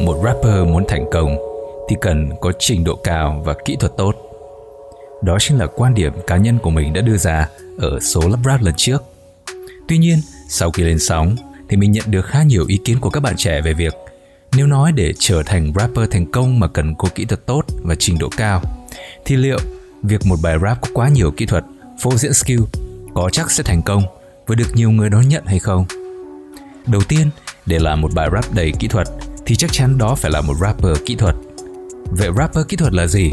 một 0.00 0.20
rapper 0.24 0.66
muốn 0.66 0.84
thành 0.88 1.04
công 1.12 1.36
thì 1.88 1.96
cần 2.00 2.30
có 2.40 2.52
trình 2.58 2.84
độ 2.84 2.96
cao 3.04 3.42
và 3.44 3.54
kỹ 3.64 3.76
thuật 3.80 3.92
tốt. 3.96 4.14
Đó 5.22 5.36
chính 5.40 5.58
là 5.58 5.66
quan 5.66 5.94
điểm 5.94 6.12
cá 6.26 6.36
nhân 6.36 6.58
của 6.58 6.70
mình 6.70 6.92
đã 6.92 7.00
đưa 7.00 7.16
ra 7.16 7.48
ở 7.78 8.00
số 8.00 8.20
lắp 8.28 8.38
rap 8.44 8.62
lần 8.62 8.74
trước. 8.76 9.02
Tuy 9.88 9.98
nhiên, 9.98 10.18
sau 10.48 10.70
khi 10.70 10.82
lên 10.82 10.98
sóng 10.98 11.36
thì 11.68 11.76
mình 11.76 11.92
nhận 11.92 12.04
được 12.10 12.22
khá 12.22 12.42
nhiều 12.42 12.64
ý 12.68 12.78
kiến 12.84 13.00
của 13.00 13.10
các 13.10 13.20
bạn 13.20 13.34
trẻ 13.36 13.60
về 13.60 13.72
việc 13.72 13.94
nếu 14.56 14.66
nói 14.66 14.92
để 14.92 15.12
trở 15.18 15.42
thành 15.42 15.72
rapper 15.76 16.10
thành 16.10 16.32
công 16.32 16.60
mà 16.60 16.68
cần 16.68 16.94
có 16.94 17.08
kỹ 17.14 17.24
thuật 17.24 17.46
tốt 17.46 17.62
và 17.82 17.94
trình 17.98 18.18
độ 18.18 18.28
cao 18.36 18.62
thì 19.24 19.36
liệu 19.36 19.58
việc 20.02 20.26
một 20.26 20.36
bài 20.42 20.56
rap 20.62 20.80
có 20.80 20.88
quá 20.94 21.08
nhiều 21.08 21.30
kỹ 21.30 21.46
thuật, 21.46 21.64
phô 22.02 22.10
diễn 22.16 22.34
skill 22.34 22.60
có 23.14 23.30
chắc 23.32 23.50
sẽ 23.50 23.62
thành 23.62 23.82
công 23.82 24.02
và 24.46 24.54
được 24.54 24.68
nhiều 24.74 24.90
người 24.90 25.10
đón 25.10 25.28
nhận 25.28 25.46
hay 25.46 25.58
không? 25.58 25.84
Đầu 26.86 27.02
tiên, 27.08 27.30
để 27.66 27.78
làm 27.78 28.00
một 28.00 28.14
bài 28.14 28.28
rap 28.32 28.54
đầy 28.54 28.72
kỹ 28.78 28.88
thuật 28.88 29.08
thì 29.48 29.56
chắc 29.56 29.72
chắn 29.72 29.98
đó 29.98 30.14
phải 30.14 30.30
là 30.30 30.40
một 30.40 30.54
rapper 30.60 30.96
kỹ 31.04 31.14
thuật. 31.14 31.34
Vậy 32.04 32.28
rapper 32.36 32.66
kỹ 32.68 32.76
thuật 32.76 32.94
là 32.94 33.06
gì? 33.06 33.32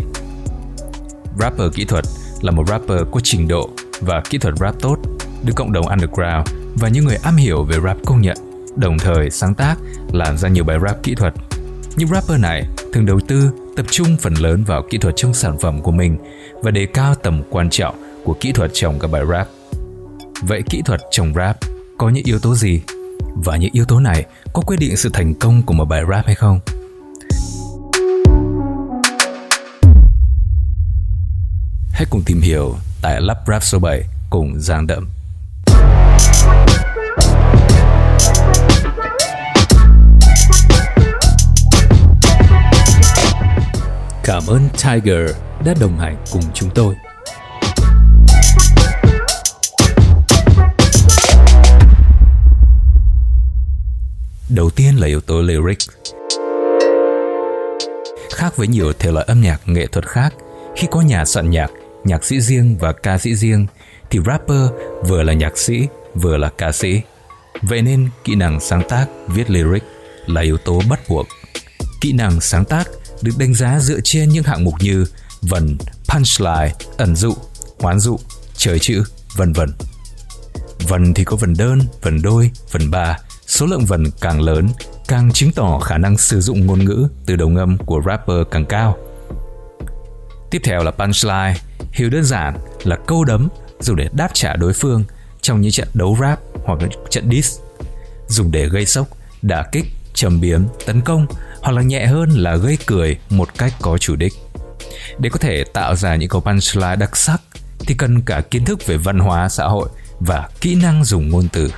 Rapper 1.39 1.67
kỹ 1.73 1.85
thuật 1.85 2.05
là 2.41 2.51
một 2.51 2.67
rapper 2.67 2.99
có 3.11 3.19
trình 3.23 3.47
độ 3.47 3.69
và 4.01 4.21
kỹ 4.29 4.37
thuật 4.37 4.53
rap 4.59 4.75
tốt, 4.81 4.97
được 5.43 5.53
cộng 5.55 5.71
đồng 5.71 5.87
underground 5.87 6.47
và 6.75 6.89
những 6.89 7.05
người 7.05 7.17
am 7.23 7.35
hiểu 7.35 7.63
về 7.63 7.77
rap 7.83 7.97
công 8.05 8.21
nhận, 8.21 8.37
đồng 8.75 8.97
thời 8.99 9.29
sáng 9.29 9.55
tác 9.55 9.75
làm 10.13 10.37
ra 10.37 10.49
nhiều 10.49 10.63
bài 10.63 10.77
rap 10.87 11.03
kỹ 11.03 11.15
thuật. 11.15 11.33
Những 11.95 12.09
rapper 12.09 12.39
này 12.39 12.67
thường 12.93 13.05
đầu 13.05 13.19
tư 13.27 13.49
tập 13.75 13.85
trung 13.89 14.17
phần 14.17 14.33
lớn 14.33 14.63
vào 14.63 14.83
kỹ 14.89 14.97
thuật 14.97 15.15
trong 15.17 15.33
sản 15.33 15.57
phẩm 15.57 15.81
của 15.81 15.91
mình 15.91 16.17
và 16.63 16.71
đề 16.71 16.85
cao 16.85 17.15
tầm 17.15 17.43
quan 17.49 17.69
trọng 17.69 17.95
của 18.23 18.33
kỹ 18.33 18.51
thuật 18.51 18.71
trong 18.73 18.99
các 18.99 19.11
bài 19.11 19.23
rap. 19.29 19.47
Vậy 20.41 20.63
kỹ 20.69 20.81
thuật 20.85 21.01
trong 21.11 21.33
rap 21.33 21.57
có 21.97 22.09
những 22.09 22.23
yếu 22.25 22.39
tố 22.39 22.55
gì? 22.55 22.81
Và 23.43 23.57
những 23.57 23.73
yếu 23.73 23.85
tố 23.85 23.99
này 23.99 24.25
có 24.53 24.61
quyết 24.61 24.77
định 24.79 24.97
sự 24.97 25.09
thành 25.13 25.33
công 25.33 25.61
của 25.61 25.73
một 25.73 25.85
bài 25.85 26.01
rap 26.09 26.25
hay 26.25 26.35
không? 26.35 26.59
Hãy 31.91 32.05
cùng 32.09 32.21
tìm 32.25 32.41
hiểu 32.41 32.75
tại 33.01 33.21
Lab 33.21 33.37
Rap 33.47 33.63
số 33.63 33.79
7 33.79 34.03
cùng 34.29 34.53
Giang 34.59 34.87
Đậm. 34.87 35.09
Cảm 44.23 44.43
ơn 44.47 44.69
Tiger 44.83 45.31
đã 45.65 45.73
đồng 45.79 45.99
hành 45.99 46.17
cùng 46.31 46.43
chúng 46.53 46.69
tôi. 46.75 46.95
Đầu 54.55 54.69
tiên 54.69 54.95
là 54.95 55.07
yếu 55.07 55.21
tố 55.21 55.41
lyric. 55.41 55.77
Khác 58.35 58.57
với 58.57 58.67
nhiều 58.67 58.93
thể 58.93 59.11
loại 59.11 59.25
âm 59.27 59.41
nhạc 59.41 59.61
nghệ 59.65 59.87
thuật 59.87 60.07
khác, 60.07 60.33
khi 60.75 60.87
có 60.91 61.01
nhà 61.01 61.25
soạn 61.25 61.49
nhạc, 61.49 61.71
nhạc 62.03 62.23
sĩ 62.23 62.41
riêng 62.41 62.77
và 62.79 62.91
ca 62.91 63.17
sĩ 63.17 63.35
riêng, 63.35 63.67
thì 64.09 64.19
rapper 64.25 64.69
vừa 65.07 65.23
là 65.23 65.33
nhạc 65.33 65.57
sĩ, 65.57 65.87
vừa 66.13 66.37
là 66.37 66.51
ca 66.57 66.71
sĩ. 66.71 67.01
Vậy 67.61 67.81
nên 67.81 68.09
kỹ 68.23 68.35
năng 68.35 68.59
sáng 68.59 68.83
tác, 68.89 69.05
viết 69.27 69.49
lyric 69.49 69.83
là 70.27 70.41
yếu 70.41 70.57
tố 70.57 70.81
bắt 70.89 70.99
buộc. 71.09 71.27
Kỹ 72.01 72.13
năng 72.13 72.41
sáng 72.41 72.65
tác 72.65 72.87
được 73.21 73.33
đánh 73.37 73.53
giá 73.53 73.79
dựa 73.79 73.99
trên 74.03 74.29
những 74.29 74.43
hạng 74.43 74.63
mục 74.63 74.75
như 74.79 75.05
vần, 75.41 75.77
punchline, 76.07 76.73
ẩn 76.97 77.15
dụ, 77.15 77.33
hoán 77.79 77.99
dụ, 77.99 78.19
trời 78.57 78.79
chữ, 78.79 79.03
vân 79.35 79.53
vân. 79.53 79.73
Vần 80.87 81.13
thì 81.13 81.23
có 81.23 81.35
vần 81.35 81.53
đơn, 81.57 81.79
vần 82.01 82.21
đôi, 82.21 82.51
vần 82.71 82.91
ba, 82.91 83.17
số 83.47 83.65
lượng 83.65 83.85
vần 83.85 84.03
càng 84.21 84.41
lớn 84.41 84.67
càng 85.07 85.31
chứng 85.31 85.51
tỏ 85.51 85.79
khả 85.79 85.97
năng 85.97 86.17
sử 86.17 86.41
dụng 86.41 86.65
ngôn 86.65 86.85
ngữ 86.85 87.07
từ 87.25 87.35
đầu 87.35 87.49
ngâm 87.49 87.77
của 87.77 88.01
rapper 88.05 88.37
càng 88.51 88.65
cao. 88.65 88.97
Tiếp 90.51 90.61
theo 90.63 90.83
là 90.83 90.91
punchline, 90.91 91.55
hiểu 91.91 92.09
đơn 92.09 92.23
giản 92.23 92.57
là 92.83 92.97
câu 93.07 93.23
đấm 93.23 93.49
dùng 93.79 93.95
để 93.95 94.09
đáp 94.13 94.29
trả 94.33 94.55
đối 94.55 94.73
phương 94.73 95.03
trong 95.41 95.61
những 95.61 95.71
trận 95.71 95.87
đấu 95.93 96.17
rap 96.21 96.39
hoặc 96.65 96.81
là 96.81 96.87
trận 97.09 97.29
diss, 97.31 97.59
dùng 98.27 98.51
để 98.51 98.69
gây 98.69 98.85
sốc, 98.85 99.07
đả 99.41 99.63
kích, 99.71 99.85
trầm 100.13 100.41
biếm, 100.41 100.61
tấn 100.85 101.01
công 101.01 101.27
hoặc 101.61 101.71
là 101.71 101.81
nhẹ 101.81 102.05
hơn 102.05 102.29
là 102.29 102.55
gây 102.55 102.77
cười 102.85 103.17
một 103.29 103.49
cách 103.57 103.73
có 103.81 103.97
chủ 103.97 104.15
đích. 104.15 104.33
Để 105.19 105.29
có 105.29 105.39
thể 105.39 105.63
tạo 105.73 105.95
ra 105.95 106.15
những 106.15 106.29
câu 106.29 106.41
punchline 106.41 106.95
đặc 106.95 107.17
sắc 107.17 107.41
thì 107.79 107.95
cần 107.97 108.21
cả 108.21 108.41
kiến 108.51 108.65
thức 108.65 108.85
về 108.85 108.97
văn 108.97 109.19
hóa 109.19 109.49
xã 109.49 109.65
hội 109.65 109.89
và 110.19 110.49
kỹ 110.61 110.75
năng 110.75 111.03
dùng 111.03 111.29
ngôn 111.29 111.47
từ. 111.53 111.69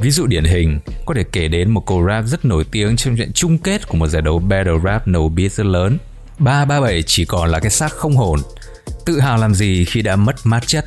Ví 0.00 0.10
dụ 0.10 0.26
điển 0.26 0.44
hình, 0.44 0.80
có 1.06 1.14
thể 1.14 1.24
kể 1.32 1.48
đến 1.48 1.70
một 1.70 1.86
câu 1.86 2.06
rap 2.06 2.24
rất 2.26 2.44
nổi 2.44 2.64
tiếng 2.70 2.96
trong 2.96 3.16
trận 3.16 3.32
chung 3.32 3.58
kết 3.58 3.88
của 3.88 3.96
một 3.96 4.06
giải 4.06 4.22
đấu 4.22 4.38
battle 4.38 4.78
rap 4.84 5.08
nổ 5.08 5.28
beat 5.28 5.52
rất 5.52 5.66
lớn. 5.66 5.98
337 6.38 7.02
chỉ 7.02 7.24
còn 7.24 7.50
là 7.50 7.60
cái 7.60 7.70
xác 7.70 7.92
không 7.92 8.16
hồn. 8.16 8.40
Tự 9.06 9.20
hào 9.20 9.38
làm 9.38 9.54
gì 9.54 9.84
khi 9.84 10.02
đã 10.02 10.16
mất 10.16 10.36
mát 10.44 10.66
chất. 10.66 10.84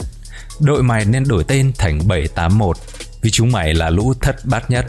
Đội 0.60 0.84
mày 0.84 1.06
nên 1.06 1.24
đổi 1.28 1.44
tên 1.44 1.72
thành 1.78 2.00
781 2.08 2.78
vì 3.22 3.32
chúng 3.32 3.52
mày 3.52 3.74
là 3.74 3.90
lũ 3.90 4.14
thất 4.22 4.36
bát 4.46 4.72
nhất. 4.72 4.86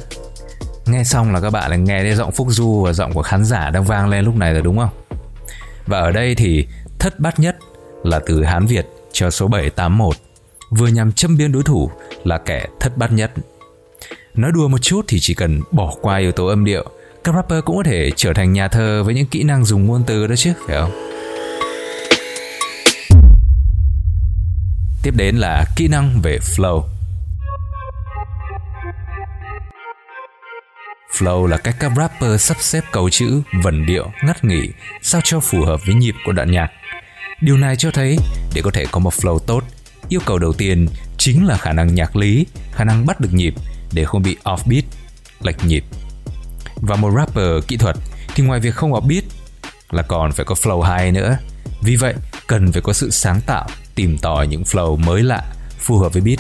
Nghe 0.87 1.05
xong 1.05 1.33
là 1.33 1.41
các 1.41 1.51
bạn 1.51 1.71
đã 1.71 1.77
nghe 1.77 2.03
thấy 2.03 2.15
giọng 2.15 2.33
Phúc 2.33 2.47
Du 2.51 2.83
và 2.83 2.93
giọng 2.93 3.13
của 3.13 3.23
khán 3.23 3.45
giả 3.45 3.71
đang 3.71 3.85
vang 3.85 4.09
lên 4.09 4.25
lúc 4.25 4.37
này 4.37 4.53
rồi 4.53 4.63
đúng 4.63 4.79
không? 4.79 4.91
Và 5.87 5.99
ở 5.99 6.13
đây 6.13 6.35
thì 6.35 6.67
thất 6.99 7.21
bát 7.21 7.41
nhất 7.41 7.57
là 8.05 8.21
từ 8.27 8.45
Hán 8.45 8.67
Việt 8.67 8.87
cho 9.13 9.31
số 9.31 9.49
781 9.49 10.17
vừa 10.71 10.89
nhằm 10.89 11.13
châm 11.13 11.37
biếm 11.37 11.53
đối 11.53 11.63
thủ 11.63 11.91
là 12.25 12.39
kẻ 12.39 12.67
thất 12.81 12.97
bát 12.97 13.13
nhất 13.13 13.33
Nói 14.37 14.53
đùa 14.53 14.69
một 14.69 14.79
chút 14.79 15.05
thì 15.09 15.21
chỉ 15.21 15.35
cần 15.35 15.61
bỏ 15.71 15.95
qua 16.01 16.19
yếu 16.19 16.33
tố 16.33 16.47
âm 16.47 16.65
điệu, 16.65 16.85
các 17.25 17.35
rapper 17.35 17.65
cũng 17.65 17.77
có 17.77 17.83
thể 17.83 18.11
trở 18.17 18.33
thành 18.33 18.53
nhà 18.53 18.69
thơ 18.69 19.03
với 19.03 19.15
những 19.15 19.27
kỹ 19.27 19.43
năng 19.43 19.65
dùng 19.65 19.87
ngôn 19.87 20.05
từ 20.07 20.27
đó 20.27 20.37
chứ, 20.37 20.53
phải 20.67 20.77
không? 20.77 20.91
Tiếp 25.03 25.15
đến 25.17 25.37
là 25.37 25.65
kỹ 25.77 25.89
năng 25.89 26.21
về 26.23 26.39
flow. 26.39 26.83
Flow 31.19 31.47
là 31.47 31.57
cách 31.57 31.77
các 31.79 31.93
rapper 31.97 32.41
sắp 32.41 32.57
xếp 32.61 32.85
câu 32.93 33.11
chữ, 33.11 33.43
vần 33.63 33.87
điệu, 33.87 34.11
ngắt 34.25 34.45
nghỉ 34.45 34.69
sao 35.03 35.21
cho 35.25 35.41
phù 35.41 35.65
hợp 35.65 35.81
với 35.87 35.95
nhịp 35.95 36.15
của 36.27 36.33
đoạn 36.33 36.51
nhạc. 36.51 36.69
Điều 37.41 37.57
này 37.57 37.77
cho 37.77 37.91
thấy 37.91 38.17
để 38.55 38.63
có 38.63 38.71
thể 38.71 38.85
có 38.93 39.01
một 39.01 39.15
flow 39.15 39.39
tốt, 39.39 39.65
yêu 40.09 40.21
cầu 40.27 40.39
đầu 40.39 40.53
tiên 40.53 40.89
chính 41.19 41.47
là 41.47 41.57
khả 41.57 41.73
năng 41.73 41.95
nhạc 41.95 42.17
lý, 42.17 42.47
khả 42.73 42.85
năng 42.85 43.07
bắt 43.07 43.21
được 43.21 43.33
nhịp 43.33 43.55
để 43.93 44.05
không 44.05 44.23
bị 44.23 44.37
offbeat, 44.45 44.83
lệch 45.43 45.65
nhịp. 45.65 45.85
Và 46.77 46.97
một 46.97 47.11
rapper 47.17 47.65
kỹ 47.69 47.77
thuật 47.77 47.97
thì 48.35 48.43
ngoài 48.43 48.61
việc 48.61 48.75
không 48.75 48.93
offbeat 48.93 49.23
là 49.91 50.03
còn 50.03 50.33
phải 50.33 50.45
có 50.45 50.55
flow 50.55 50.81
hay 50.81 51.13
nữa. 51.13 51.39
Vì 51.83 51.97
vậy, 51.97 52.15
cần 52.47 52.73
phải 52.73 52.83
có 52.83 52.93
sự 52.93 53.11
sáng 53.11 53.41
tạo, 53.47 53.67
tìm 53.95 54.19
tòi 54.19 54.47
những 54.47 54.63
flow 54.63 54.97
mới 54.97 55.23
lạ, 55.23 55.45
phù 55.79 55.99
hợp 55.99 56.13
với 56.13 56.23
beat. 56.23 56.39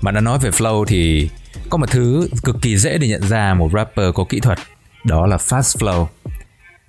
Mà 0.00 0.10
đã 0.10 0.20
nói 0.20 0.38
về 0.38 0.50
flow 0.50 0.84
thì 0.84 1.30
có 1.70 1.78
một 1.78 1.90
thứ 1.90 2.28
cực 2.44 2.56
kỳ 2.62 2.76
dễ 2.76 2.98
để 2.98 3.08
nhận 3.08 3.28
ra 3.28 3.54
một 3.54 3.70
rapper 3.72 4.14
có 4.14 4.24
kỹ 4.28 4.40
thuật, 4.40 4.58
đó 5.04 5.26
là 5.26 5.36
fast 5.36 5.78
flow. 5.78 6.06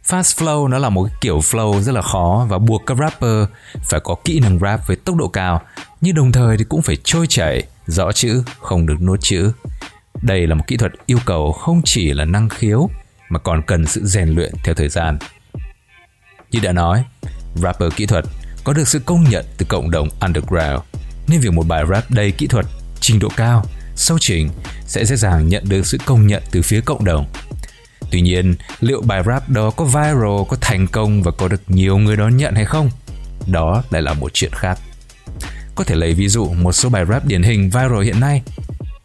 Fast 0.08 0.46
flow 0.46 0.68
nó 0.68 0.78
là 0.78 0.90
một 0.90 1.10
kiểu 1.22 1.40
flow 1.40 1.82
rất 1.82 1.92
là 1.92 2.02
khó 2.02 2.46
và 2.50 2.58
buộc 2.58 2.86
các 2.86 2.98
rapper 2.98 3.46
phải 3.84 4.00
có 4.00 4.16
kỹ 4.26 4.40
năng 4.40 4.60
rap 4.60 4.88
với 4.88 4.96
tốc 4.96 5.16
độ 5.16 5.28
cao, 5.28 5.62
nhưng 6.02 6.16
đồng 6.16 6.32
thời 6.32 6.58
thì 6.58 6.64
cũng 6.64 6.82
phải 6.82 6.98
trôi 7.04 7.28
chảy, 7.30 7.64
rõ 7.88 8.12
chữ, 8.12 8.44
không 8.60 8.86
được 8.86 9.02
nuốt 9.02 9.22
chữ. 9.22 9.52
Đây 10.22 10.48
là 10.48 10.56
một 10.56 10.64
kỹ 10.68 10.78
thuật 10.78 10.92
yêu 11.06 11.18
cầu 11.26 11.52
không 11.52 11.82
chỉ 11.86 12.14
là 12.14 12.26
năng 12.26 12.50
khiếu 12.50 12.90
mà 13.30 13.40
còn 13.40 13.62
cần 13.62 13.86
sự 13.86 14.06
rèn 14.06 14.30
luyện 14.30 14.54
theo 14.64 14.76
thời 14.76 14.90
gian. 14.90 15.18
Như 16.52 16.60
đã 16.60 16.72
nói, 16.72 17.04
rapper 17.56 17.94
kỹ 17.96 18.06
thuật 18.06 18.26
có 18.64 18.74
được 18.74 18.88
sự 18.88 19.00
công 19.00 19.24
nhận 19.24 19.46
từ 19.58 19.66
cộng 19.70 19.92
đồng 19.92 20.10
underground, 20.20 20.82
nên 21.28 21.40
việc 21.40 21.54
một 21.54 21.68
bài 21.68 21.84
rap 21.90 22.12
đầy 22.12 22.32
kỹ 22.32 22.48
thuật, 22.48 22.66
trình 23.00 23.20
độ 23.20 23.30
cao, 23.38 23.66
sâu 23.96 24.18
chỉnh 24.22 24.50
sẽ 24.86 25.06
dễ 25.06 25.16
dàng 25.16 25.48
nhận 25.48 25.64
được 25.70 25.86
sự 25.86 25.98
công 26.06 26.28
nhận 26.28 26.44
từ 26.52 26.62
phía 26.62 26.82
cộng 26.82 27.06
đồng. 27.06 27.26
Tuy 28.12 28.22
nhiên, 28.22 28.56
liệu 28.80 29.02
bài 29.02 29.24
rap 29.26 29.50
đó 29.50 29.70
có 29.70 29.86
viral, 29.86 30.44
có 30.48 30.58
thành 30.62 30.88
công 30.88 31.24
và 31.24 31.32
có 31.32 31.48
được 31.48 31.62
nhiều 31.68 31.98
người 31.98 32.16
đón 32.16 32.38
nhận 32.38 32.56
hay 32.56 32.66
không? 32.66 32.90
Đó 33.48 33.84
lại 33.90 34.02
là 34.02 34.14
một 34.14 34.32
chuyện 34.34 34.52
khác. 34.54 34.80
Có 35.76 35.84
thể 35.84 35.96
lấy 35.96 36.14
ví 36.14 36.28
dụ 36.28 36.54
một 36.54 36.72
số 36.72 36.90
bài 36.90 37.06
rap 37.10 37.26
điển 37.26 37.44
hình 37.44 37.64
viral 37.64 38.04
hiện 38.04 38.20
nay. 38.20 38.42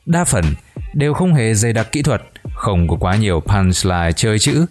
Đa 0.07 0.25
phần 0.25 0.45
đều 0.95 1.15
không 1.15 1.35
hề 1.35 1.55
dày 1.55 1.73
đặc 1.73 1.93
kỹ 1.93 2.03
thuật, 2.03 2.23
không 2.55 2.89
có 2.89 2.97
quá 3.01 3.17
nhiều 3.17 3.41
punchline 3.41 4.13
chơi 4.17 4.39
chữ. 4.39 4.67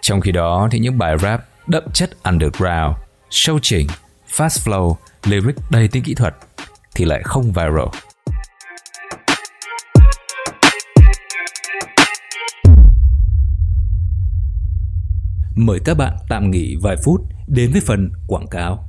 Trong 0.00 0.20
khi 0.20 0.32
đó 0.32 0.68
thì 0.70 0.78
những 0.78 0.98
bài 0.98 1.18
rap 1.18 1.44
đậm 1.66 1.84
chất 1.92 2.10
underground, 2.22 2.96
show 3.30 3.58
chỉnh, 3.62 3.86
fast 4.30 4.70
flow, 4.70 4.94
lyric 5.24 5.56
đầy 5.70 5.88
tính 5.88 6.02
kỹ 6.02 6.14
thuật 6.14 6.34
thì 6.94 7.04
lại 7.04 7.22
không 7.22 7.52
viral. 7.52 7.88
Mời 15.56 15.78
các 15.84 15.96
bạn 15.96 16.16
tạm 16.28 16.50
nghỉ 16.50 16.76
vài 16.82 16.96
phút 17.04 17.20
đến 17.46 17.72
với 17.72 17.80
phần 17.86 18.12
quảng 18.26 18.46
cáo. 18.46 18.88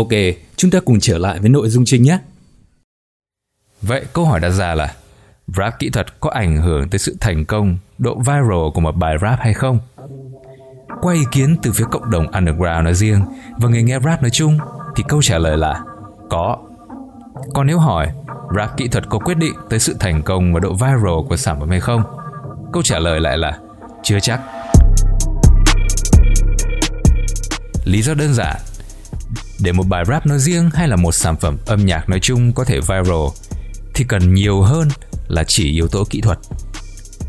Ok, 0.00 0.08
chúng 0.56 0.70
ta 0.70 0.80
cùng 0.80 1.00
trở 1.00 1.18
lại 1.18 1.38
với 1.38 1.48
nội 1.48 1.68
dung 1.68 1.84
chính 1.84 2.02
nhé. 2.02 2.18
Vậy 3.82 4.04
câu 4.12 4.24
hỏi 4.24 4.40
đặt 4.40 4.50
ra 4.50 4.74
là 4.74 4.94
rap 5.46 5.78
kỹ 5.78 5.90
thuật 5.90 6.20
có 6.20 6.30
ảnh 6.30 6.56
hưởng 6.56 6.88
tới 6.88 6.98
sự 6.98 7.16
thành 7.20 7.44
công, 7.44 7.78
độ 7.98 8.18
viral 8.18 8.70
của 8.74 8.80
một 8.80 8.96
bài 8.96 9.16
rap 9.22 9.40
hay 9.40 9.54
không? 9.54 9.78
Qua 11.00 11.14
ý 11.14 11.20
kiến 11.32 11.56
từ 11.62 11.72
phía 11.72 11.84
cộng 11.90 12.10
đồng 12.10 12.32
underground 12.32 12.84
nói 12.84 12.94
riêng 12.94 13.24
và 13.58 13.68
người 13.68 13.82
nghe 13.82 13.98
rap 14.04 14.22
nói 14.22 14.30
chung 14.30 14.58
thì 14.96 15.04
câu 15.08 15.22
trả 15.22 15.38
lời 15.38 15.56
là 15.56 15.80
có. 16.30 16.58
Còn 17.54 17.66
nếu 17.66 17.78
hỏi 17.78 18.08
rap 18.56 18.76
kỹ 18.76 18.88
thuật 18.88 19.08
có 19.08 19.18
quyết 19.18 19.36
định 19.36 19.54
tới 19.70 19.78
sự 19.78 19.96
thành 20.00 20.22
công 20.22 20.54
và 20.54 20.60
độ 20.60 20.72
viral 20.72 21.28
của 21.28 21.36
sản 21.36 21.60
phẩm 21.60 21.70
hay 21.70 21.80
không? 21.80 22.02
Câu 22.72 22.82
trả 22.82 22.98
lời 22.98 23.20
lại 23.20 23.38
là 23.38 23.58
chưa 24.02 24.20
chắc. 24.20 24.40
Lý 27.84 28.02
do 28.02 28.14
đơn 28.14 28.34
giản 28.34 28.56
để 29.62 29.72
một 29.72 29.84
bài 29.88 30.04
rap 30.08 30.26
nói 30.26 30.38
riêng 30.38 30.70
hay 30.74 30.88
là 30.88 30.96
một 30.96 31.12
sản 31.12 31.36
phẩm 31.36 31.56
âm 31.66 31.86
nhạc 31.86 32.08
nói 32.08 32.20
chung 32.20 32.52
có 32.52 32.64
thể 32.64 32.80
viral 32.80 33.26
thì 33.94 34.04
cần 34.08 34.34
nhiều 34.34 34.62
hơn 34.62 34.88
là 35.28 35.44
chỉ 35.44 35.72
yếu 35.72 35.88
tố 35.88 36.04
kỹ 36.10 36.20
thuật. 36.20 36.38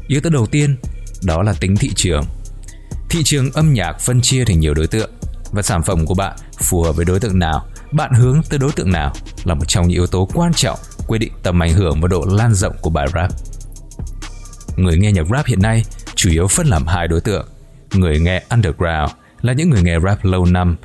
Yếu 0.08 0.22
tố 0.22 0.30
đầu 0.30 0.46
tiên 0.46 0.76
đó 1.24 1.44
là 1.44 1.54
tính 1.60 1.76
thị 1.76 1.92
trường. 1.96 2.24
Thị 3.10 3.24
trường 3.24 3.52
âm 3.52 3.74
nhạc 3.74 4.00
phân 4.00 4.22
chia 4.22 4.46
thành 4.46 4.60
nhiều 4.60 4.74
đối 4.74 4.88
tượng 4.88 5.12
và 5.52 5.62
sản 5.62 5.84
phẩm 5.84 6.06
của 6.06 6.14
bạn 6.14 6.38
phù 6.64 6.84
hợp 6.84 6.96
với 6.96 7.06
đối 7.06 7.20
tượng 7.20 7.40
nào, 7.40 7.66
bạn 7.92 8.14
hướng 8.14 8.42
tới 8.50 8.60
đối 8.60 8.72
tượng 8.72 8.92
nào 8.92 9.14
là 9.44 9.54
một 9.54 9.66
trong 9.68 9.88
những 9.88 9.96
yếu 9.96 10.08
tố 10.08 10.30
quan 10.34 10.54
trọng 10.54 10.80
quyết 11.08 11.18
định 11.20 11.32
tầm 11.44 11.64
ảnh 11.64 11.74
hưởng 11.74 12.02
và 12.02 12.08
độ 12.08 12.26
lan 12.32 12.54
rộng 12.54 12.76
của 12.82 12.90
bài 12.90 13.08
rap. 13.14 13.32
Người 14.78 14.98
nghe 14.98 15.12
nhạc 15.12 15.28
rap 15.32 15.46
hiện 15.46 15.62
nay 15.62 15.86
chủ 16.16 16.30
yếu 16.30 16.48
phân 16.48 16.68
làm 16.68 16.88
hai 16.88 17.08
đối 17.08 17.22
tượng. 17.22 17.48
Người 17.94 18.20
nghe 18.20 18.44
underground 18.50 19.12
là 19.42 19.54
những 19.54 19.70
người 19.70 19.84
nghe 19.84 20.00
rap 20.00 20.26
lâu 20.26 20.46
năm 20.46 20.76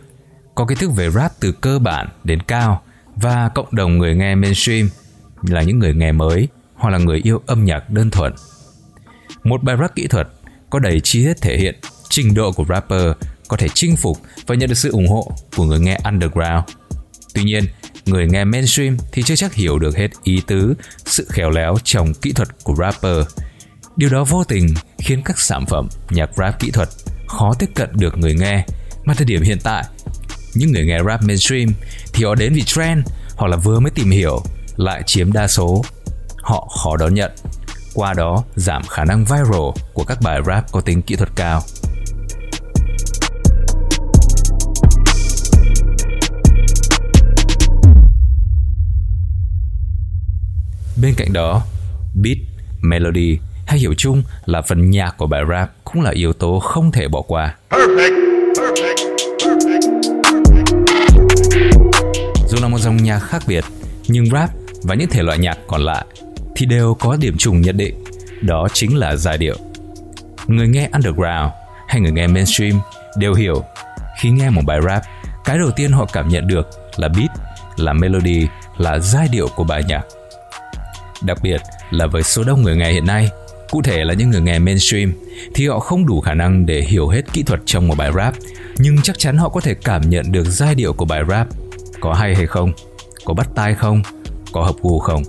có 0.57 0.65
kiến 0.65 0.79
thức 0.79 0.91
về 0.97 1.11
rap 1.11 1.33
từ 1.41 1.53
cơ 1.53 1.79
bản 1.79 2.09
đến 2.25 2.43
cao 2.43 2.83
và 3.17 3.49
cộng 3.55 3.75
đồng 3.75 3.99
người 3.99 4.15
nghe 4.15 4.35
mainstream 4.35 4.89
là 5.43 5.63
những 5.63 5.79
người 5.79 5.95
nghe 5.95 6.13
mới 6.13 6.49
hoặc 6.75 6.91
là 6.91 6.99
người 6.99 7.21
yêu 7.25 7.43
âm 7.47 7.65
nhạc 7.65 7.91
đơn 7.91 8.11
thuần. 8.11 8.33
Một 9.45 9.63
bài 9.63 9.77
rap 9.81 9.95
kỹ 9.95 10.07
thuật 10.07 10.29
có 10.71 10.79
đầy 10.79 11.01
chi 11.01 11.25
tiết 11.25 11.35
thể 11.41 11.59
hiện 11.59 11.75
trình 12.11 12.35
độ 12.35 12.53
của 12.53 12.65
rapper 12.69 13.13
có 13.49 13.57
thể 13.57 13.69
chinh 13.75 13.97
phục 13.97 14.19
và 14.47 14.55
nhận 14.55 14.69
được 14.69 14.79
sự 14.79 14.91
ủng 14.91 15.09
hộ 15.09 15.31
của 15.57 15.65
người 15.65 15.81
nghe 15.81 15.99
underground. 16.05 16.65
Tuy 17.35 17.43
nhiên, 17.45 17.65
người 18.07 18.27
nghe 18.27 18.45
mainstream 18.45 18.97
thì 19.13 19.23
chưa 19.23 19.37
chắc 19.37 19.55
hiểu 19.55 19.79
được 19.79 19.97
hết 19.97 20.09
ý 20.23 20.43
tứ, 20.47 20.75
sự 21.05 21.27
khéo 21.31 21.51
léo 21.51 21.77
trong 21.85 22.15
kỹ 22.15 22.33
thuật 22.33 22.49
của 22.65 22.75
rapper. 22.75 23.27
Điều 23.97 24.11
đó 24.11 24.25
vô 24.25 24.45
tình 24.45 24.67
khiến 24.99 25.23
các 25.25 25.41
sản 25.41 25.67
phẩm 25.67 25.89
nhạc 26.11 26.31
rap 26.37 26.61
kỹ 26.61 26.71
thuật 26.71 26.89
khó 27.27 27.55
tiếp 27.59 27.71
cận 27.75 27.91
được 27.93 28.19
người 28.19 28.35
nghe, 28.35 28.67
mà 29.05 29.15
thời 29.15 29.27
điểm 29.27 29.43
hiện 29.43 29.59
tại 29.63 29.85
những 30.57 30.73
người 30.73 30.85
nghe 30.85 30.99
rap 31.07 31.23
mainstream 31.23 31.69
thì 32.13 32.25
họ 32.25 32.35
đến 32.35 32.53
vì 32.53 32.63
trend 32.63 33.07
hoặc 33.37 33.49
là 33.49 33.57
vừa 33.57 33.81
mới 33.81 33.91
tìm 33.91 34.11
hiểu 34.11 34.43
lại 34.77 35.03
chiếm 35.07 35.33
đa 35.33 35.49
số. 35.49 35.85
Họ 36.43 36.69
khó 36.83 36.97
đón 36.97 37.15
nhận, 37.15 37.33
qua 37.95 38.15
đó 38.15 38.45
giảm 38.57 38.83
khả 38.83 39.05
năng 39.05 39.25
viral 39.25 39.71
của 39.95 40.05
các 40.05 40.19
bài 40.23 40.41
rap 40.47 40.73
có 40.73 40.81
tính 40.81 41.03
kỹ 41.03 41.17
thuật 41.17 41.31
cao. 41.37 41.63
Bên 51.03 51.15
cạnh 51.17 51.33
đó, 51.33 51.63
beat, 52.15 52.37
melody 52.81 53.39
hay 53.67 53.79
hiểu 53.79 53.95
chung 53.95 54.23
là 54.45 54.63
phần 54.63 54.91
nhạc 54.91 55.15
của 55.19 55.27
bài 55.27 55.43
rap 55.51 55.71
cũng 55.85 56.03
là 56.03 56.11
yếu 56.11 56.33
tố 56.33 56.59
không 56.59 56.93
thể 56.93 57.09
bỏ 57.09 57.23
qua. 57.23 57.55
Perfect. 57.71 58.36
Dòng 62.87 62.97
nhạc 62.97 63.19
khác 63.19 63.43
biệt, 63.47 63.65
nhưng 64.09 64.27
rap 64.27 64.51
và 64.83 64.95
những 64.95 65.09
thể 65.09 65.23
loại 65.23 65.39
nhạc 65.39 65.59
còn 65.67 65.81
lại 65.81 66.05
thì 66.57 66.67
đều 66.67 66.95
có 66.95 67.17
điểm 67.17 67.35
chung 67.39 67.61
nhất 67.61 67.75
định, 67.75 68.05
đó 68.41 68.69
chính 68.73 68.97
là 68.97 69.17
giai 69.17 69.39
điệu. 69.39 69.57
Người 70.47 70.69
nghe 70.69 70.89
underground 70.93 71.53
hay 71.89 72.01
người 72.01 72.13
nghe 72.13 72.27
mainstream 72.27 72.81
đều 73.19 73.35
hiểu 73.35 73.63
khi 74.21 74.31
nghe 74.31 74.51
một 74.51 74.63
bài 74.67 74.79
rap, 74.87 75.03
cái 75.45 75.59
đầu 75.59 75.71
tiên 75.71 75.93
họ 75.93 76.07
cảm 76.13 76.29
nhận 76.29 76.47
được 76.47 76.69
là 76.97 77.09
beat, 77.09 77.31
là 77.77 77.93
melody, 77.93 78.47
là 78.79 78.99
giai 78.99 79.29
điệu 79.29 79.49
của 79.49 79.65
bài 79.65 79.85
nhạc. 79.89 80.03
Đặc 81.23 81.39
biệt 81.43 81.61
là 81.91 82.07
với 82.07 82.23
số 82.23 82.45
đông 82.45 82.63
người 82.63 82.77
nghe 82.77 82.93
hiện 82.93 83.07
nay, 83.07 83.29
cụ 83.71 83.83
thể 83.83 84.05
là 84.05 84.15
những 84.15 84.31
người 84.31 84.41
nghe 84.41 84.59
mainstream 84.59 85.13
thì 85.55 85.69
họ 85.69 85.79
không 85.79 86.07
đủ 86.07 86.21
khả 86.21 86.35
năng 86.35 86.67
để 86.67 86.81
hiểu 86.81 87.09
hết 87.09 87.23
kỹ 87.33 87.43
thuật 87.43 87.61
trong 87.67 87.89
một 87.89 87.95
bài 87.99 88.11
rap, 88.17 88.35
nhưng 88.79 89.03
chắc 89.03 89.19
chắn 89.19 89.37
họ 89.37 89.49
có 89.49 89.61
thể 89.61 89.75
cảm 89.75 90.11
nhận 90.11 90.33
được 90.33 90.45
giai 90.45 90.75
điệu 90.75 90.93
của 90.93 91.05
bài 91.05 91.23
rap 91.29 91.49
có 92.01 92.13
hay 92.13 92.35
hay 92.35 92.47
không, 92.47 92.73
có 93.25 93.35
bắt 93.35 93.49
tai 93.55 93.75
không, 93.75 94.03
có 94.53 94.63
hợp 94.63 94.75
gu 94.83 94.99
không. 94.99 95.23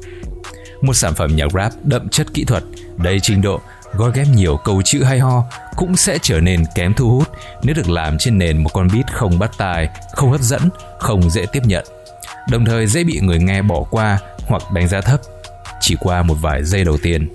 Một 0.81 0.93
sản 0.93 1.13
phẩm 1.13 1.35
nhạc 1.35 1.47
rap 1.53 1.73
đậm 1.83 2.09
chất 2.09 2.33
kỹ 2.33 2.43
thuật, 2.43 2.63
đầy 2.97 3.19
trình 3.19 3.41
độ, 3.41 3.61
gói 3.93 4.11
ghép 4.13 4.27
nhiều 4.35 4.57
câu 4.65 4.81
chữ 4.81 5.03
hay 5.03 5.19
ho 5.19 5.43
cũng 5.75 5.95
sẽ 5.95 6.17
trở 6.21 6.39
nên 6.39 6.63
kém 6.75 6.93
thu 6.93 7.09
hút 7.09 7.27
nếu 7.63 7.75
được 7.75 7.89
làm 7.89 8.17
trên 8.17 8.37
nền 8.37 8.63
một 8.63 8.69
con 8.73 8.87
beat 8.93 9.13
không 9.13 9.39
bắt 9.39 9.51
tai, 9.57 9.89
không 10.13 10.31
hấp 10.31 10.41
dẫn, 10.41 10.69
không 10.99 11.29
dễ 11.29 11.45
tiếp 11.51 11.63
nhận. 11.65 11.85
Đồng 12.51 12.65
thời 12.65 12.87
dễ 12.87 13.03
bị 13.03 13.19
người 13.19 13.39
nghe 13.39 13.61
bỏ 13.61 13.83
qua 13.91 14.19
hoặc 14.47 14.71
đánh 14.71 14.87
giá 14.87 15.01
thấp 15.01 15.21
chỉ 15.81 15.95
qua 15.99 16.23
một 16.23 16.35
vài 16.41 16.63
giây 16.63 16.83
đầu 16.83 16.97
tiên. 17.03 17.31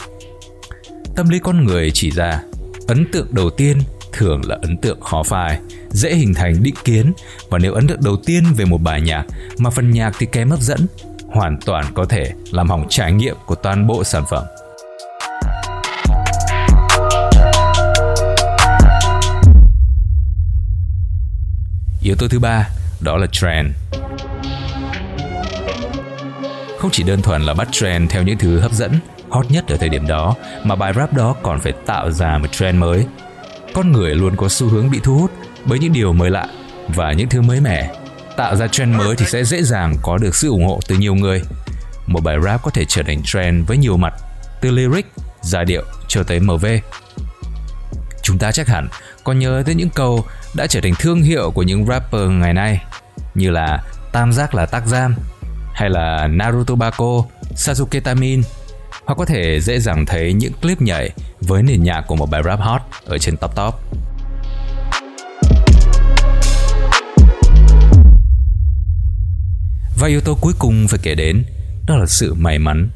Tâm 1.17 1.29
lý 1.29 1.39
con 1.39 1.65
người 1.65 1.91
chỉ 1.95 2.11
ra 2.11 2.43
ấn 2.89 3.07
tượng 3.13 3.27
đầu 3.31 3.51
tiên 3.51 3.79
thường 4.13 4.41
là 4.45 4.59
ấn 4.63 4.77
tượng 4.77 5.01
khó 5.01 5.23
phai, 5.23 5.59
dễ 5.93 6.15
hình 6.15 6.35
thành 6.35 6.63
định 6.63 6.75
kiến 6.85 7.13
và 7.51 7.59
nếu 7.59 7.73
ấn 7.73 7.89
tượng 7.89 8.01
đầu 8.05 8.17
tiên 8.27 8.45
về 8.57 8.65
một 8.65 8.79
bài 8.79 9.01
nhạc 9.01 9.25
mà 9.59 9.71
phần 9.71 9.91
nhạc 9.91 10.13
thì 10.19 10.27
kém 10.27 10.51
hấp 10.51 10.61
dẫn, 10.61 10.87
hoàn 11.29 11.59
toàn 11.67 11.85
có 11.95 12.05
thể 12.05 12.33
làm 12.51 12.69
hỏng 12.69 12.87
trải 12.89 13.13
nghiệm 13.13 13.37
của 13.47 13.55
toàn 13.55 13.87
bộ 13.87 14.05
sản 14.05 14.25
phẩm. 14.31 14.45
Yếu 22.03 22.17
tố 22.17 22.29
thứ 22.29 22.39
ba 22.39 22.69
đó 23.01 23.17
là 23.17 23.27
trend. 23.33 23.69
Không 26.79 26.91
chỉ 26.91 27.03
đơn 27.03 27.23
thuần 27.23 27.43
là 27.43 27.55
bắt 27.55 27.69
trend 27.71 28.11
theo 28.11 28.23
những 28.23 28.39
thứ 28.39 28.59
hấp 28.59 28.73
dẫn, 28.73 28.93
hot 29.31 29.51
nhất 29.51 29.69
ở 29.69 29.77
thời 29.77 29.89
điểm 29.89 30.07
đó, 30.07 30.35
mà 30.65 30.75
bài 30.75 30.93
rap 30.97 31.13
đó 31.13 31.37
còn 31.43 31.61
phải 31.61 31.73
tạo 31.87 32.11
ra 32.11 32.39
một 32.39 32.53
trend 32.53 32.79
mới 32.79 33.07
con 33.75 33.93
người 33.93 34.15
luôn 34.15 34.37
có 34.37 34.49
xu 34.49 34.69
hướng 34.69 34.91
bị 34.91 35.01
thu 35.03 35.19
hút 35.19 35.31
bởi 35.65 35.79
những 35.79 35.93
điều 35.93 36.13
mới 36.13 36.31
lạ 36.31 36.47
và 36.95 37.13
những 37.13 37.29
thứ 37.29 37.43
mới 37.43 37.61
mẻ. 37.61 37.91
Tạo 38.37 38.57
ra 38.57 38.67
trend 38.69 38.97
mới 38.97 39.17
thì 39.17 39.27
sẽ 39.27 39.45
dễ 39.45 39.63
dàng 39.63 39.95
có 40.03 40.19
được 40.19 40.35
sự 40.35 40.49
ủng 40.49 40.67
hộ 40.67 40.81
từ 40.89 40.97
nhiều 40.97 41.15
người. 41.15 41.43
Một 42.07 42.21
bài 42.25 42.37
rap 42.45 42.63
có 42.63 42.71
thể 42.71 42.85
trở 42.89 43.03
thành 43.03 43.23
trend 43.23 43.67
với 43.67 43.77
nhiều 43.77 43.97
mặt, 43.97 44.15
từ 44.61 44.71
lyric, 44.71 45.07
giai 45.43 45.65
điệu 45.65 45.83
cho 46.09 46.23
tới 46.23 46.41
MV. 46.41 46.67
Chúng 48.23 48.39
ta 48.39 48.53
chắc 48.53 48.69
hẳn 48.69 48.89
còn 49.25 49.39
nhớ 49.39 49.63
tới 49.67 49.75
những 49.75 49.91
câu 49.91 50.25
đã 50.55 50.67
trở 50.67 50.81
thành 50.81 50.95
thương 50.99 51.23
hiệu 51.23 51.51
của 51.51 51.63
những 51.63 51.87
rapper 51.87 52.31
ngày 52.31 52.53
nay 52.53 52.85
như 53.35 53.51
là 53.51 53.83
Tam 54.13 54.33
giác 54.33 54.55
là 54.55 54.67
tác 54.67 54.87
giam 54.87 55.15
hay 55.75 55.91
là 55.91 56.29
Naruto 56.29 56.75
Bako, 56.75 57.25
Sasuke 57.55 58.01
Tamin 58.01 58.43
hoặc 59.05 59.15
có 59.15 59.25
thể 59.25 59.61
dễ 59.61 59.79
dàng 59.79 60.07
thấy 60.07 60.33
những 60.33 60.53
clip 60.63 60.83
nhảy 60.83 61.11
với 61.41 61.63
nền 61.63 61.83
nhạc 61.83 62.01
của 62.07 62.17
một 62.17 62.31
bài 62.31 62.43
rap 62.45 62.61
hot 62.61 62.81
ở 63.05 63.19
trên 63.19 63.37
top 63.37 63.51
top. 63.57 63.75
Và 69.99 70.09
yếu 70.09 70.21
tố 70.21 70.35
cuối 70.41 70.53
cùng 70.59 70.87
phải 70.89 70.99
kể 71.03 71.15
đến, 71.15 71.45
đó 71.87 71.97
là 71.97 72.07
sự 72.07 72.35
may 72.35 72.59
mắn. 72.59 72.89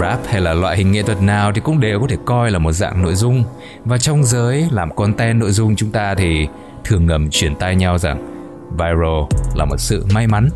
Rap 0.00 0.26
hay 0.26 0.40
là 0.40 0.52
loại 0.52 0.76
hình 0.76 0.92
nghệ 0.92 1.02
thuật 1.02 1.22
nào 1.22 1.52
thì 1.52 1.60
cũng 1.60 1.80
đều 1.80 2.00
có 2.00 2.06
thể 2.08 2.16
coi 2.24 2.50
là 2.50 2.58
một 2.58 2.72
dạng 2.72 3.02
nội 3.02 3.14
dung 3.14 3.44
và 3.84 3.98
trong 3.98 4.24
giới 4.24 4.68
làm 4.70 4.94
content 4.94 5.40
nội 5.40 5.50
dung 5.50 5.76
chúng 5.76 5.90
ta 5.90 6.14
thì 6.14 6.48
thường 6.84 7.06
ngầm 7.06 7.30
truyền 7.30 7.56
tai 7.56 7.76
nhau 7.76 7.98
rằng 7.98 8.46
viral 8.72 9.40
là 9.54 9.64
một 9.64 9.76
sự 9.78 10.06
may 10.14 10.26
mắn 10.26 10.48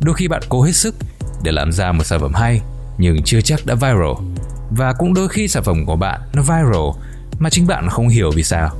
Đôi 0.00 0.14
khi 0.14 0.28
bạn 0.28 0.42
cố 0.48 0.62
hết 0.62 0.72
sức 0.72 0.94
để 1.42 1.52
làm 1.52 1.72
ra 1.72 1.92
một 1.92 2.04
sản 2.04 2.20
phẩm 2.20 2.34
hay 2.34 2.60
nhưng 2.98 3.22
chưa 3.22 3.40
chắc 3.40 3.66
đã 3.66 3.74
viral. 3.74 4.26
Và 4.70 4.92
cũng 4.92 5.14
đôi 5.14 5.28
khi 5.28 5.48
sản 5.48 5.64
phẩm 5.64 5.86
của 5.86 5.96
bạn 5.96 6.20
nó 6.32 6.42
viral 6.42 7.04
mà 7.38 7.50
chính 7.50 7.66
bạn 7.66 7.88
không 7.88 8.08
hiểu 8.08 8.30
vì 8.34 8.42
sao. 8.42 8.70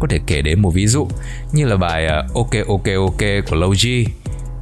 có 0.00 0.06
thể 0.10 0.20
kể 0.26 0.42
đến 0.42 0.62
một 0.62 0.70
ví 0.70 0.86
dụ 0.86 1.08
như 1.52 1.66
là 1.66 1.76
bài 1.76 2.06
ờ, 2.06 2.26
Ok 2.34 2.50
Ok 2.68 2.84
Ok 2.96 3.20
của 3.50 3.56
Logi. 3.56 4.06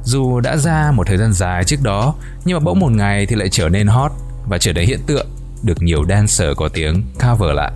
Dù 0.03 0.39
đã 0.39 0.57
ra 0.57 0.91
một 0.91 1.07
thời 1.07 1.17
gian 1.17 1.33
dài 1.33 1.63
trước 1.63 1.81
đó, 1.81 2.15
nhưng 2.45 2.57
mà 2.57 2.63
bỗng 2.63 2.79
một 2.79 2.91
ngày 2.91 3.25
thì 3.25 3.35
lại 3.35 3.49
trở 3.49 3.69
nên 3.69 3.87
hot 3.87 4.11
và 4.47 4.57
trở 4.57 4.73
thành 4.75 4.87
hiện 4.87 4.99
tượng, 5.07 5.27
được 5.63 5.81
nhiều 5.81 6.05
dancer 6.09 6.49
có 6.57 6.69
tiếng 6.69 7.03
cover 7.23 7.55
lại. 7.55 7.71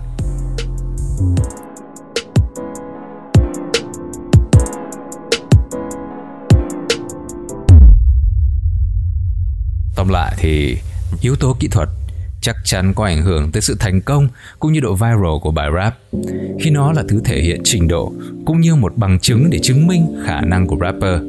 Tóm 10.00 10.08
lại 10.08 10.34
thì 10.38 10.78
yếu 11.20 11.36
tố 11.36 11.56
kỹ 11.60 11.68
thuật 11.68 11.88
chắc 12.40 12.56
chắn 12.64 12.94
có 12.94 13.04
ảnh 13.04 13.22
hưởng 13.22 13.52
tới 13.52 13.62
sự 13.62 13.76
thành 13.78 14.00
công 14.00 14.28
cũng 14.58 14.72
như 14.72 14.80
độ 14.80 14.94
viral 14.94 15.38
của 15.42 15.50
bài 15.50 15.68
rap. 15.74 15.98
Khi 16.60 16.70
nó 16.70 16.92
là 16.92 17.02
thứ 17.08 17.20
thể 17.24 17.40
hiện 17.40 17.60
trình 17.64 17.88
độ 17.88 18.12
cũng 18.46 18.60
như 18.60 18.74
một 18.74 18.92
bằng 18.96 19.18
chứng 19.20 19.50
để 19.50 19.58
chứng 19.62 19.86
minh 19.86 20.22
khả 20.26 20.40
năng 20.40 20.66
của 20.66 20.76
rapper. 20.80 21.22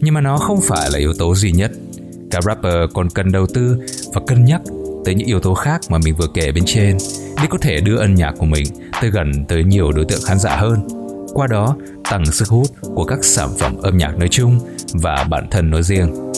Nhưng 0.00 0.14
mà 0.14 0.20
nó 0.20 0.38
không 0.38 0.60
phải 0.60 0.90
là 0.90 0.98
yếu 0.98 1.12
tố 1.18 1.34
duy 1.34 1.52
nhất. 1.52 1.72
Các 2.30 2.44
rapper 2.44 2.90
còn 2.94 3.10
cần 3.10 3.32
đầu 3.32 3.46
tư 3.54 3.76
và 4.14 4.20
cân 4.26 4.44
nhắc 4.44 4.60
tới 5.04 5.14
những 5.14 5.28
yếu 5.28 5.40
tố 5.40 5.54
khác 5.54 5.80
mà 5.88 5.98
mình 6.04 6.14
vừa 6.16 6.28
kể 6.34 6.52
bên 6.52 6.64
trên 6.66 6.98
để 7.36 7.48
có 7.50 7.58
thể 7.60 7.80
đưa 7.80 7.96
âm 7.96 8.14
nhạc 8.14 8.32
của 8.38 8.46
mình 8.46 8.66
tới 9.00 9.10
gần 9.10 9.44
tới 9.48 9.64
nhiều 9.64 9.92
đối 9.92 10.04
tượng 10.04 10.22
khán 10.26 10.38
giả 10.38 10.56
hơn. 10.56 10.88
Qua 11.34 11.46
đó, 11.46 11.76
tăng 12.10 12.26
sức 12.26 12.48
hút 12.48 12.66
của 12.94 13.04
các 13.04 13.24
sản 13.24 13.48
phẩm 13.58 13.76
âm 13.82 13.98
nhạc 13.98 14.18
nói 14.18 14.28
chung 14.28 14.60
và 14.92 15.26
bản 15.30 15.46
thân 15.50 15.70
nói 15.70 15.82
riêng. 15.82 16.32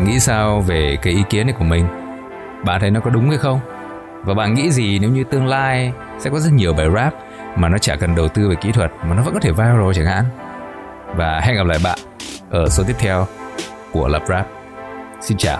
Bạn 0.00 0.08
nghĩ 0.08 0.20
sao 0.20 0.60
về 0.60 0.96
cái 1.02 1.12
ý 1.12 1.22
kiến 1.30 1.46
này 1.46 1.54
của 1.58 1.64
mình? 1.64 1.86
Bạn 2.64 2.80
thấy 2.80 2.90
nó 2.90 3.00
có 3.00 3.10
đúng 3.10 3.28
hay 3.28 3.38
không? 3.38 3.60
Và 4.24 4.34
bạn 4.34 4.54
nghĩ 4.54 4.70
gì 4.70 4.98
nếu 4.98 5.10
như 5.10 5.24
tương 5.24 5.46
lai 5.46 5.92
sẽ 6.18 6.30
có 6.30 6.38
rất 6.38 6.52
nhiều 6.52 6.72
bài 6.72 6.86
rap 6.94 7.14
mà 7.56 7.68
nó 7.68 7.78
chả 7.78 7.96
cần 7.96 8.14
đầu 8.14 8.28
tư 8.28 8.48
về 8.48 8.54
kỹ 8.54 8.72
thuật 8.72 8.92
mà 9.02 9.14
nó 9.14 9.22
vẫn 9.22 9.34
có 9.34 9.40
thể 9.40 9.50
viral 9.50 9.90
chẳng 9.94 10.06
hạn? 10.06 10.24
Và 11.16 11.40
hẹn 11.40 11.56
gặp 11.56 11.66
lại 11.66 11.78
bạn 11.84 11.98
ở 12.50 12.68
số 12.68 12.84
tiếp 12.86 12.94
theo 12.98 13.26
của 13.92 14.08
Lập 14.08 14.22
Rap. 14.28 14.46
Xin 15.20 15.38
chào. 15.38 15.58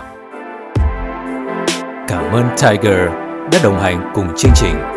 Cảm 2.09 2.33
ơn 2.33 2.49
Tiger 2.63 3.09
đã 3.53 3.59
đồng 3.63 3.81
hành 3.81 4.11
cùng 4.15 4.29
chương 4.37 4.53
trình. 4.55 4.90